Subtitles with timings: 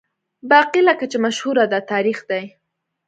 [0.51, 2.43] باقي لکه چې مشهوره ده، تاریخ دی.